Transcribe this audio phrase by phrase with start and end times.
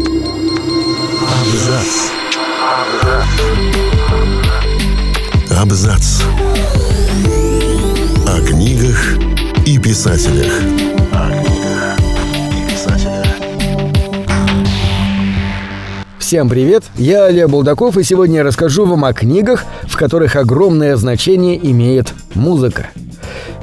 [0.00, 1.92] Абзац.
[5.50, 6.22] Абзац.
[8.26, 9.18] О книгах
[9.66, 10.52] и писателях.
[16.18, 20.96] Всем привет, я Олег Булдаков, и сегодня я расскажу вам о книгах, в которых огромное
[20.96, 22.88] значение имеет музыка.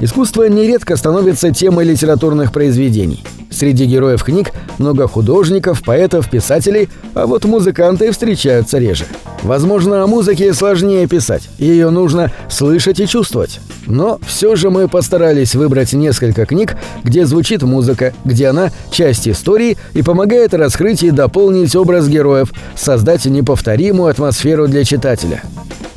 [0.00, 3.24] Искусство нередко становится темой литературных произведений.
[3.50, 9.06] Среди героев книг много художников, поэтов, писателей, а вот музыканты встречаются реже.
[9.42, 13.60] Возможно, о музыке сложнее писать, ее нужно слышать и чувствовать.
[13.86, 19.78] Но все же мы постарались выбрать несколько книг, где звучит музыка, где она часть истории
[19.94, 25.42] и помогает раскрыть и дополнить образ героев, создать неповторимую атмосферу для читателя.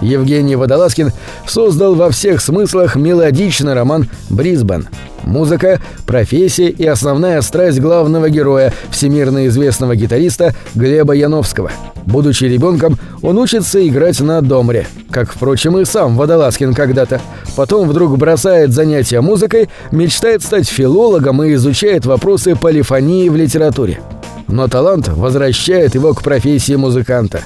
[0.00, 1.12] Евгений Водолазкин
[1.46, 4.86] создал во всех смыслах мелодичный роман «Брисбен».
[5.24, 11.70] Музыка, профессия и основная страсть главного героя, всемирно известного гитариста Глеба Яновского.
[12.06, 17.20] Будучи ребенком, он учится играть на домре, как, впрочем, и сам Водолазкин когда-то.
[17.56, 24.00] Потом вдруг бросает занятия музыкой, мечтает стать филологом и изучает вопросы полифонии в литературе
[24.48, 27.42] но талант возвращает его к профессии музыканта.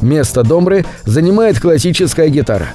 [0.00, 2.68] Место домры занимает классическая гитара.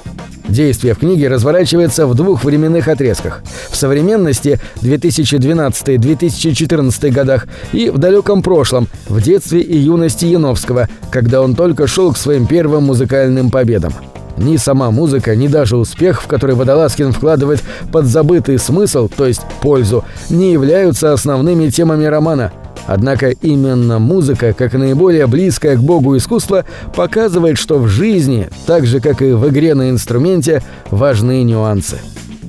[0.48, 3.42] Действие в книге разворачивается в двух временных отрезках.
[3.70, 11.54] В современности 2012-2014 годах и в далеком прошлом, в детстве и юности Яновского, когда он
[11.54, 13.92] только шел к своим первым музыкальным победам.
[14.38, 17.60] Ни сама музыка, ни даже успех, в который Водолазкин вкладывает
[17.92, 22.52] подзабытый смысл, то есть пользу, не являются основными темами романа–
[22.88, 26.64] Однако именно музыка, как наиболее близкое к Богу искусство,
[26.96, 31.98] показывает, что в жизни, так же как и в игре на инструменте, важны нюансы.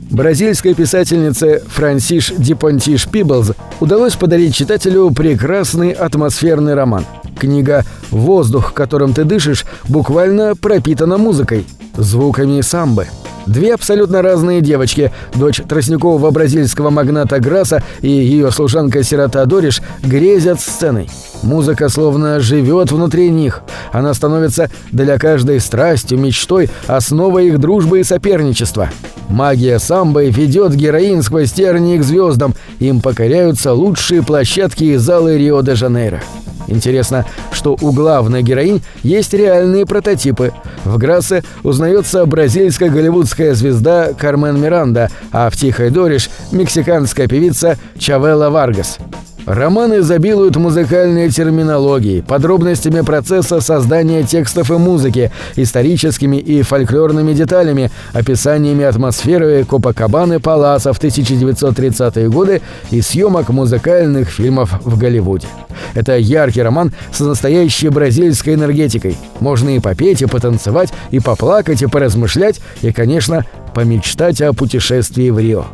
[0.10, 7.06] Бразильской писательнице Франсиш Дипонтиш Пиблз удалось подарить читателю прекрасный атмосферный роман.
[7.38, 11.66] Книга «Воздух, которым ты дышишь» буквально пропитана музыкой,
[11.98, 13.08] звуками самбы–
[13.48, 21.10] Две абсолютно разные девочки, дочь тростникового бразильского магната Граса и ее служанка-сирота Дориш, грезят сценой.
[21.42, 23.62] Музыка словно живет внутри них.
[23.92, 28.90] Она становится для каждой страстью, мечтой, основой их дружбы и соперничества.
[29.30, 32.56] Магия самбы ведет героин сквозь тернии к звездам.
[32.80, 36.22] Им покоряются лучшие площадки и залы Рио-де-Жанейро.
[36.68, 40.52] Интересно, что у главной героинь есть реальные прототипы.
[40.86, 48.50] В Грассе узнается бразильская голливудская звезда Кармен Миранда, а в «Тихой Дориш»— мексиканская певица Чавелла
[48.50, 48.98] Варгас.
[49.46, 58.84] Роман изобилует музыкальной терминологией, подробностями процесса создания текстов и музыки, историческими и фольклорными деталями, описаниями
[58.84, 62.62] атмосферы Копакабаны Паласа в 1930-е годы
[62.92, 65.48] и съемок музыкальных фильмов в Голливуде.
[65.94, 69.18] Это яркий роман с настоящей бразильской энергетикой.
[69.40, 75.40] Можно и попеть, и потанцевать, и поплакать, и поразмышлять, и, конечно, помечтать о путешествии в
[75.40, 75.66] Рио.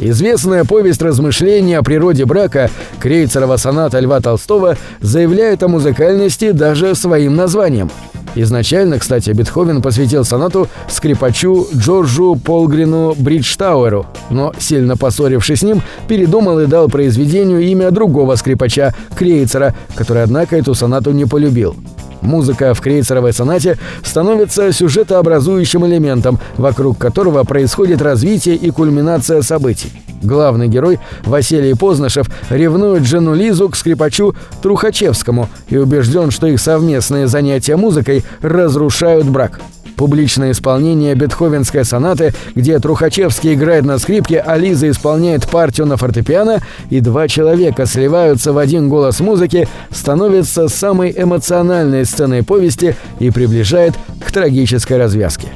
[0.00, 7.36] Известная повесть размышления о природе брака Крейцерова соната Льва Толстого заявляет о музыкальности даже своим
[7.36, 7.90] названием.
[8.34, 16.58] Изначально, кстати, Бетховен посвятил сонату скрипачу Джорджу Полгрину Бриджтауэру, но, сильно поссорившись с ним, передумал
[16.58, 21.76] и дал произведению имя другого скрипача, Крейцера, который, однако, эту сонату не полюбил.
[22.24, 29.92] Музыка в крейцеровой сонате становится сюжетообразующим элементом, вокруг которого происходит развитие и кульминация событий.
[30.22, 37.28] Главный герой, Василий Познашев, ревнует жену Лизу к скрипачу Трухачевскому и убежден, что их совместные
[37.28, 39.60] занятия музыкой разрушают брак.
[39.96, 46.60] Публичное исполнение бетховенской сонаты, где Трухачевский играет на скрипке, а Лиза исполняет партию на фортепиано,
[46.90, 53.94] и два человека сливаются в один голос музыки, становится самой эмоциональной сценой повести и приближает
[54.24, 55.48] к трагической развязке.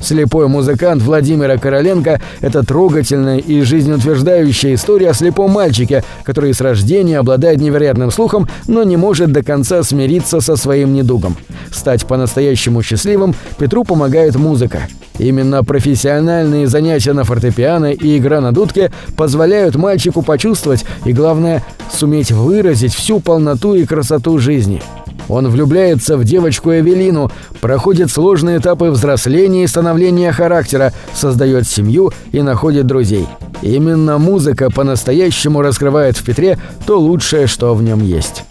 [0.00, 7.18] Слепой музыкант Владимира Короленко– это трогательная и жизнеутверждающая история о слепом мальчике, который с рождения
[7.18, 11.36] обладает невероятным слухом, но не может до конца смириться со своим недугом.
[11.72, 14.82] Стать по-настоящему счастливым Петру помогает музыка.
[15.18, 22.30] Именно профессиональные занятия на фортепиано и игра на дудке позволяют мальчику почувствовать и, главное, суметь
[22.30, 24.80] выразить всю полноту и красоту жизни.
[25.28, 27.30] Он влюбляется в девочку Эвелину,
[27.60, 33.26] проходит сложные этапы взросления и становления характера, создает семью и находит друзей.
[33.62, 38.44] Именно музыка по-настоящему раскрывает в Петре то лучшее, что в нем есть.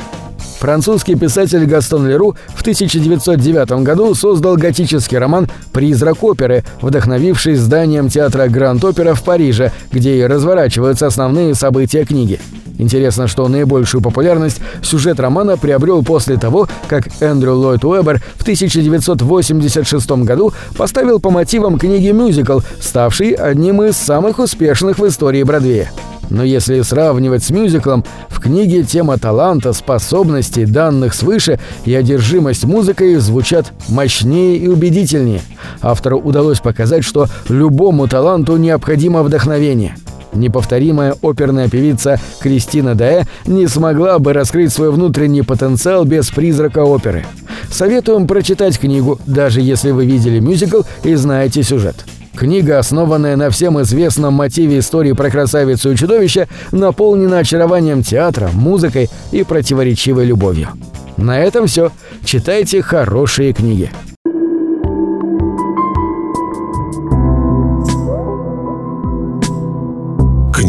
[0.59, 8.47] Французский писатель Гастон Леру в 1909 году создал готический роман «Призрак оперы», вдохновивший зданием театра
[8.47, 12.39] Гранд-Опера в Париже, где и разворачиваются основные события книги.
[12.77, 20.11] Интересно, что наибольшую популярность сюжет романа приобрел после того, как Эндрю Ллойд Уэббер в 1986
[20.23, 25.91] году поставил по мотивам книги мюзикл, ставший одним из самых успешных в истории Бродвея.
[26.29, 33.15] Но если сравнивать с мюзиклом, в книге тема таланта, способностей, данных свыше и одержимость музыкой
[33.15, 35.41] звучат мощнее и убедительнее.
[35.81, 39.95] Автору удалось показать, что любому таланту необходимо вдохновение.
[40.33, 47.25] Неповторимая оперная певица Кристина Даэ не смогла бы раскрыть свой внутренний потенциал без призрака оперы.
[47.71, 52.05] Советуем прочитать книгу, даже если вы видели мюзикл и знаете сюжет.
[52.35, 59.09] Книга, основанная на всем известном мотиве истории про красавицу и чудовище, наполнена очарованием театра, музыкой
[59.31, 60.69] и противоречивой любовью.
[61.17, 61.91] На этом все.
[62.23, 63.89] Читайте хорошие книги.